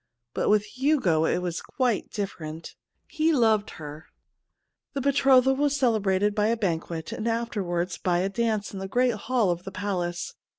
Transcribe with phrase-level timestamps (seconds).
[0.33, 2.73] But with Hugo it was quite different—
[3.19, 4.07] he loved her.
[4.93, 9.13] The betrothal was celebrated by a banquetj and afterwards by a dance in the great
[9.13, 10.33] hall of the palace.